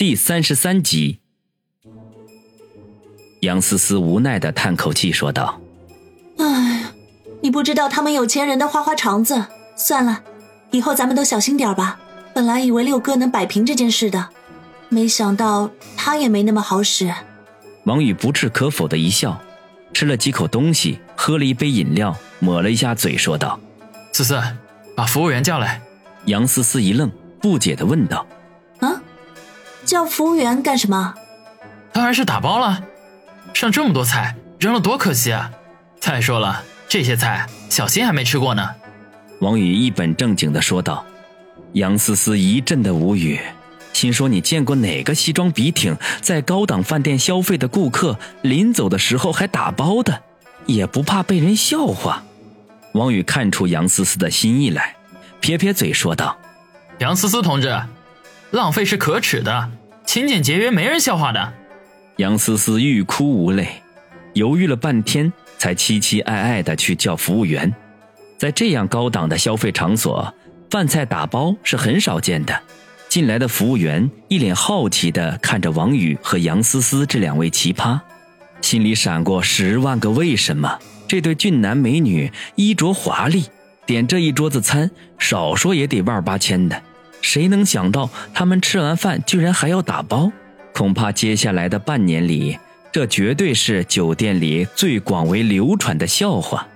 [0.00, 1.18] 第三十三集，
[3.40, 5.60] 杨思思无奈的叹口气说道
[6.40, 6.86] ：“哎，
[7.42, 9.44] 你不知道他们有钱人的花花肠子。
[9.76, 10.22] 算了，
[10.70, 12.00] 以后咱们都小心点吧。
[12.32, 14.30] 本来以为六哥能摆平这件事的，
[14.88, 17.12] 没想到他也没那么好使。”
[17.84, 19.38] 王宇不置可否的一笑，
[19.92, 23.60] 吃了几口东西，喝了一杯饮料，抹了一下嘴，说道
[24.14, 24.40] ：“思思，
[24.96, 25.78] 把服务员叫来。”
[26.24, 27.12] 杨思思一愣，
[27.42, 28.39] 不解的问道：“啊，
[29.90, 31.16] 叫服务员干什么？
[31.92, 32.80] 当然是打包了。
[33.52, 35.50] 上这么多菜，扔了多可惜啊！
[35.98, 38.70] 再说了，这些菜小新还没吃过呢。”
[39.42, 41.04] 王宇一本正经的说道。
[41.72, 43.40] 杨思思一阵的无语。
[43.92, 50.22] 心说：“你见过哪个西装笔挺在高档饭店消费的顾客临走的时候还打包的，
[50.66, 52.22] 也不怕被人笑话？”
[52.94, 54.94] 王宇看出杨思思的心意来，
[55.40, 56.38] 撇撇嘴说道
[56.98, 57.76] ：“杨思思同志，
[58.52, 59.70] 浪费是可耻的，
[60.10, 61.52] 勤俭节约没人笑话的。”
[62.18, 63.68] 杨思思欲哭无泪，
[64.32, 67.72] 犹豫了半天，才期期艾艾的去叫服务员。
[68.36, 70.34] 在这样高档的消费场所，
[70.68, 72.60] 饭菜打包是很少见的。
[73.08, 78.00] 进来的服务员一脸好奇地看着王宇和杨思思这两位奇葩，
[78.60, 80.76] 心里闪过十万个为什么。
[81.06, 83.44] 这对俊男美女衣着华丽，
[83.86, 86.82] 点这一桌子餐，少说也得万八千的。
[87.20, 90.30] 谁能想到他们吃完饭居然还要打包？
[90.72, 92.58] 恐怕接下来的半年里，
[92.92, 96.66] 这绝对是酒店里最广为流传的笑话。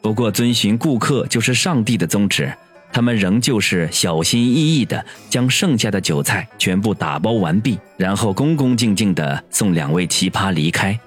[0.00, 2.52] 不过，遵循顾客就是上帝的宗旨。
[2.90, 10.98] 他们仍旧是小心翼翼地将剩下的酒菜全部打包完毕，然后恭恭敬敬地送两位奇葩离开，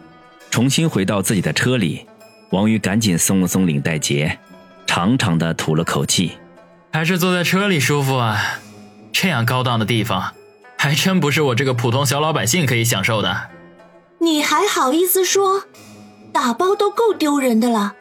[0.51, 2.05] 重新回到自己的车里。
[2.51, 4.37] 王宇赶紧松了松领带结，
[4.85, 6.33] 长长的吐了口气，
[6.93, 8.59] 还是坐在车里舒服啊！
[9.11, 10.33] 这样高档的地方，
[10.77, 13.49] 还真不是我这个普通小老百姓可以享受的。
[14.19, 15.63] 你还好意思说？
[16.33, 17.93] 打包都够丢人的了，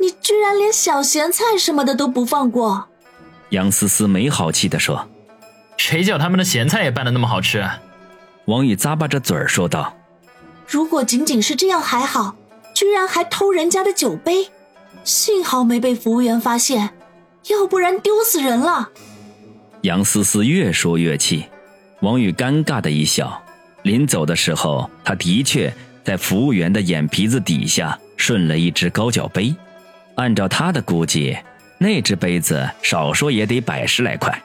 [0.00, 2.88] 你居然连小咸菜什么的都不放过！
[3.50, 5.08] 杨思思没好气地说
[5.78, 7.64] ：“谁叫他们的咸菜也拌的那么好吃？”
[8.46, 9.94] 王宇咂巴着嘴儿说道
[10.66, 12.34] ：“如果仅仅是这样还好，
[12.74, 14.50] 居然还偷人家的酒杯，
[15.04, 16.90] 幸好没被服务员发现，
[17.48, 18.90] 要不然丢死人了。”
[19.82, 21.44] 杨思思越说越气，
[22.00, 23.42] 王宇尴尬的一笑。
[23.82, 25.72] 临走的时候，他的确
[26.02, 29.54] 在服务员的眼皮子底下顺了一只高脚杯，
[30.16, 31.36] 按照他的估计。
[31.78, 34.42] 那只杯子少说也得百十来块，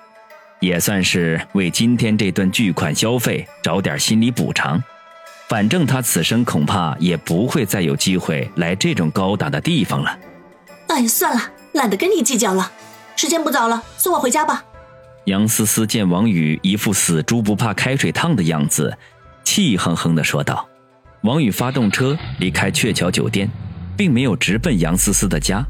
[0.59, 4.83] 也算是为今天这顿巨款消费找点心理补偿。
[5.47, 10.19] 反正他此生恐怕也不会再有机会来这种高档的地方了。
[10.87, 12.71] 哎，算了，懒得跟你计较了。
[13.15, 14.65] 时间不早了，送我回家吧。
[15.25, 18.97] 杨思思见王宇一副死猪不怕开水烫的样子，
[19.43, 20.67] 气哼哼地说道。
[21.23, 23.49] 王宇发动车离开鹊桥酒店，
[23.95, 25.63] 并没有直奔杨思思的家。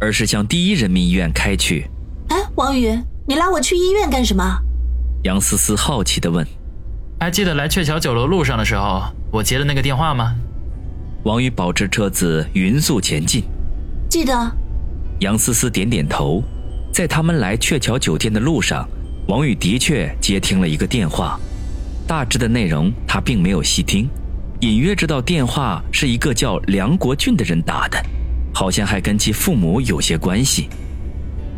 [0.00, 1.90] 而是向第一人民医院开去。
[2.28, 4.44] 哎，王宇，你拉我去医院干什么？
[5.24, 6.46] 杨思思好奇地问。
[7.18, 10.36] 还记得来鹊桥酒楼路上的时候，我接的那个电话吗？
[11.24, 13.42] 王宇保持车子匀速前进。
[14.08, 14.32] 记得。
[15.18, 16.44] 杨思思点点头。
[16.92, 18.88] 在他们来鹊桥酒店的路上，
[19.26, 21.38] 王宇的确接听了一个电话，
[22.06, 24.08] 大致的内容他并没有细听，
[24.60, 27.98] 隐约知道电话是一个叫梁国俊的人打的。
[28.54, 30.68] 好像还跟其父母有些关系。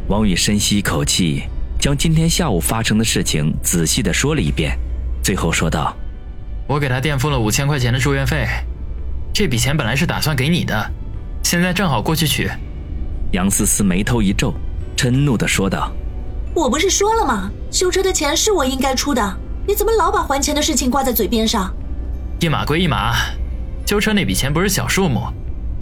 [0.09, 1.45] 王宇深吸一口气，
[1.79, 4.77] 将今天下午发生的事情仔细的说了一遍，
[5.23, 5.97] 最后说道
[6.69, 8.47] ：“我给他垫付了五千块钱的住院费，
[9.33, 10.91] 这笔钱本来是打算给你的，
[11.43, 12.51] 现在正好过去取。”
[13.33, 14.53] 杨思思眉头一皱，
[15.01, 15.91] 嗔怒的说道
[16.53, 17.51] ：“我不是说了吗？
[17.71, 21.75] 修车的钱是我应该出的，你怎么老把还钱的事情挂在嘴边上？
[22.39, 23.15] 一码归一码，
[23.87, 25.23] 修车那笔钱不是小数目。”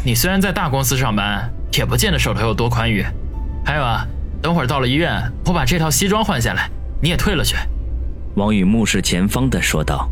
[0.07, 3.05] 你虽然在大公司上班，也不见得手头有多宽裕。
[3.67, 4.07] 还有啊，
[4.41, 6.71] 等会儿到了医院，我把这套西装换下来，
[7.03, 7.57] 你也退了去。”
[8.39, 10.09] 王宇目视前方的说道。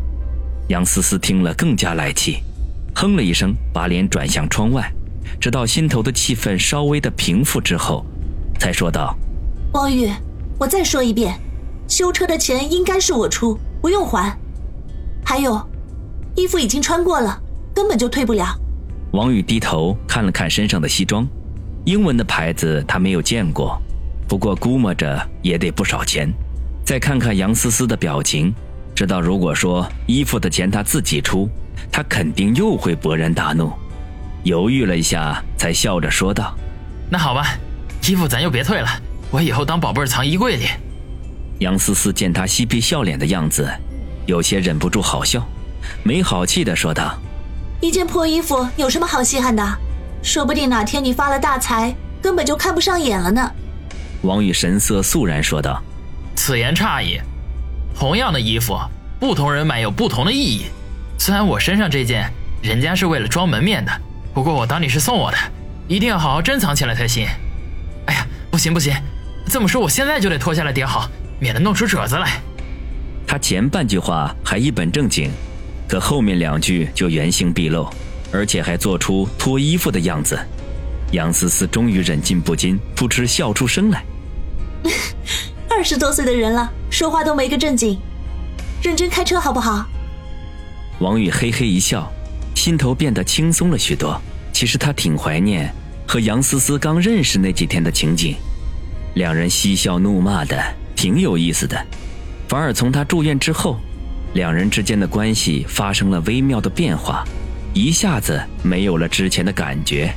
[0.67, 2.39] 杨思思听了更加来气，
[2.93, 4.91] 哼了一声，把脸转向窗外，
[5.39, 8.05] 直到心头的气氛稍微的平复之后，
[8.59, 9.15] 才说道
[9.73, 10.11] ：“王宇，
[10.59, 11.39] 我再说一遍，
[11.87, 14.35] 修车的钱应该是我出，不用还。
[15.23, 15.61] 还有，
[16.35, 17.41] 衣服已经穿过了，
[17.73, 18.55] 根本就退不了。”
[19.13, 21.27] 王宇低头看了看身上的西装，
[21.85, 23.81] 英文的牌子他没有见过，
[24.27, 26.31] 不过估摸着也得不少钱。
[26.83, 28.53] 再看看杨思思的表情，
[28.95, 31.49] 知道如果说衣服的钱他自己出，
[31.91, 33.71] 他肯定又会勃然大怒。
[34.43, 36.55] 犹豫了一下，才笑着说道
[37.09, 37.57] ：“那好吧，
[38.07, 38.87] 衣服咱就别退了，
[39.29, 40.65] 我以后当宝贝藏衣柜里。”
[41.59, 43.69] 杨思思见他嬉皮笑脸的样子，
[44.25, 45.45] 有些忍不住好笑，
[46.03, 47.17] 没好气的说道
[47.81, 49.63] ：“一件破衣服有什么好稀罕的？
[50.23, 53.51] 说不定哪天你发了大财，根本就看不上眼了呢。”
[54.23, 55.81] 王宇神色肃然说道
[56.35, 57.19] ：“此言差矣。
[57.93, 58.79] 同样的衣服，
[59.19, 60.67] 不同人买有不同的意义。
[61.17, 62.31] 虽然我身上这件，
[62.61, 63.91] 人家是为了装门面的，
[64.33, 65.37] 不过我当你是送我的，
[65.87, 67.27] 一定要好好珍藏起来才行。
[68.57, 68.91] 不行不行，
[69.45, 71.07] 这么说我现在就得脱下来叠好，
[71.39, 72.41] 免得弄出褶子来。”
[73.27, 75.29] 他前半句话还一本正经，
[75.87, 77.87] 可后面两句就原形毕露，
[78.31, 80.39] 而且还做出脱衣服的样子。
[81.11, 84.03] 杨思思终于忍俊不禁，扑哧笑出声来。
[85.69, 88.01] 二十多岁的人了，说话都没个正经，
[88.81, 89.85] 认真开车好不好？
[90.99, 92.11] 王宇嘿嘿一笑，
[92.55, 94.19] 心头变得轻松了许多。
[94.51, 95.71] 其实他挺怀念
[96.07, 98.35] 和杨思思刚认识那几天的情景，
[99.17, 100.63] 两人嬉笑怒骂的，
[100.95, 101.75] 挺有意思的。
[102.47, 103.79] 反而从他住院之后，
[104.35, 107.23] 两人之间的关系发生了微妙的变化，
[107.73, 110.13] 一下子没有了之前的感觉，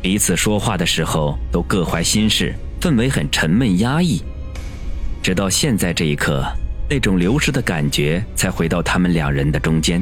[0.00, 4.22] 彼此说话的时候都各怀心事，氛围很沉闷压抑。
[5.24, 6.46] 直到现在这一刻，
[6.88, 10.00] 那种流失的感觉才回到他们两人的中间。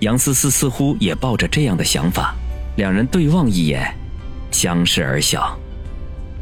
[0.00, 2.34] 杨思思似乎也抱着这样的想法，
[2.76, 3.94] 两人对望一眼，
[4.50, 5.54] 相视而笑。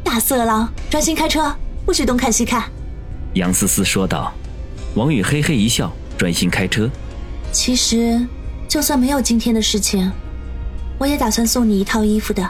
[0.05, 1.51] 大色狼，专心开车，
[1.83, 2.63] 不许东看西看。
[3.33, 4.31] 杨思思说道。
[4.93, 6.87] 王宇嘿嘿一笑，专心开车。
[7.51, 8.25] 其实，
[8.69, 10.09] 就算没有今天的事情，
[10.99, 12.47] 我也打算送你一套衣服的，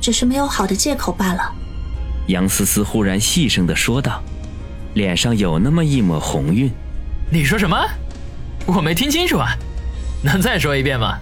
[0.00, 1.52] 只是没有好的借口罢了。
[2.28, 4.22] 杨思思忽然细声的说道，
[4.94, 6.70] 脸上有那么一抹红晕。
[7.30, 7.76] 你说什么？
[8.64, 9.48] 我没听清楚啊，
[10.22, 11.18] 能再说一遍吗？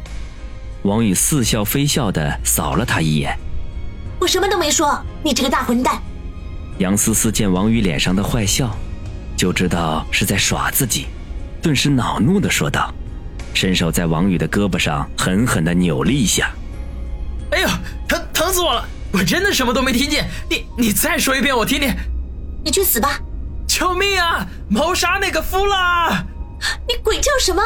[0.83, 3.37] 王宇似笑非笑的扫了他一眼。
[4.23, 6.01] 我什么都没说，你这个大混蛋！
[6.79, 8.71] 杨思思见王宇脸上的坏笑。
[9.37, 11.07] 就知道是在耍自己，
[11.61, 12.95] 顿时恼怒的说道，
[13.53, 16.53] 伸手在王宇的胳膊上狠狠的扭了一下。
[17.51, 17.69] 哎呦，
[18.07, 18.89] 疼疼死我了！
[19.13, 21.93] 我真的什么都没听见，你你再说一遍我听听。
[22.63, 23.19] 你去死吧！
[23.67, 24.47] 救命啊！
[24.69, 26.25] 谋杀那个夫了！
[26.87, 27.61] 你鬼叫什么？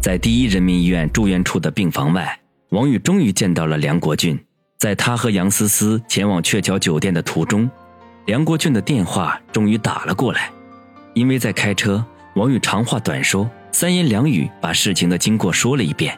[0.00, 4.38] 在第一人民医院住院处的病房外，王宇终于见到了梁国俊。
[4.76, 7.68] 在他和杨思思前往鹊桥酒店的途中。
[8.26, 10.50] 梁国俊的电话终于打了过来，
[11.14, 12.04] 因为在开车，
[12.36, 16.16] 王宇长话短说，三言两语把事情的经过说了一遍，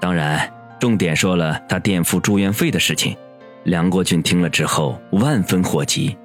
[0.00, 3.16] 当然重点说了他垫付住院费的事情。
[3.62, 6.16] 梁国俊听了之后万分火急，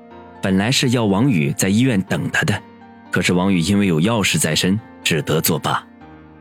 [0.41, 2.59] 本来是要王宇在医院等他的，
[3.11, 5.85] 可是王宇因为有要事在身，只得作罢。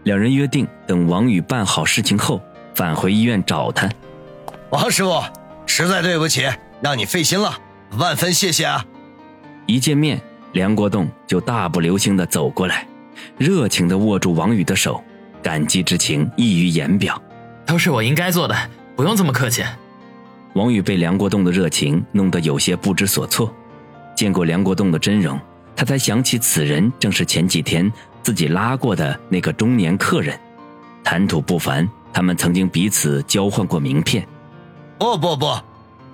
[0.05, 2.41] 两人约定等王宇办好事情后
[2.74, 3.88] 返回医院找他。
[4.70, 5.22] 王师傅，
[5.66, 6.48] 实在对不起，
[6.80, 7.58] 让你费心了。
[7.98, 8.84] 万分谢谢啊！
[9.66, 10.20] 一见面，
[10.52, 12.86] 梁国栋就大步流星的走过来，
[13.36, 15.02] 热情的握住王宇的手，
[15.42, 17.20] 感激之情溢于言表。
[17.66, 18.56] 都是我应该做的，
[18.96, 19.62] 不用这么客气。
[20.54, 23.54] 王宇被梁国栋的热情弄得有些不知所措。
[24.14, 25.38] 见过梁国栋的真容，
[25.76, 27.90] 他才想起此人正是前几天
[28.22, 30.38] 自己拉过的那个中年客人，
[31.04, 31.88] 谈吐不凡。
[32.12, 34.26] 他们曾经彼此交换过名片。
[34.99, 35.59] 不不不，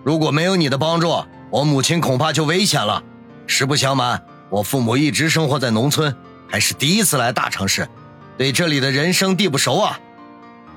[0.04, 1.12] 如果没有你的帮助。
[1.50, 3.02] 我母亲恐怕就危险了。
[3.46, 6.14] 实不相瞒，我父母一直生活在农村，
[6.46, 7.88] 还是第一次来大城市，
[8.36, 9.98] 对这里的人生地不熟啊。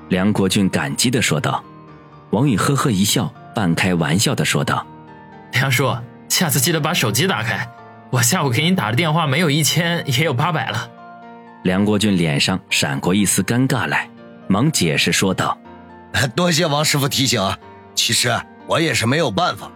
[0.08, 1.62] 梁国俊感激的说道。
[2.30, 4.86] 王宇呵呵一笑，半开玩笑的说道
[5.52, 5.94] ：“梁叔，
[6.30, 7.68] 下次记得把手机打开，
[8.08, 10.88] 我下午给你打的电话没有一千也有八百了。”
[11.64, 14.08] 梁国俊脸上闪过一丝尴尬来，
[14.48, 15.58] 忙解释说道
[16.36, 17.58] ：“多谢王师傅提醒啊，
[17.94, 18.32] 其实
[18.66, 19.70] 我也是没有办法。”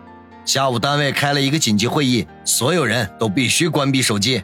[0.45, 4.43] 下午单位开了一个紧急会议，所有人都必须关闭手机。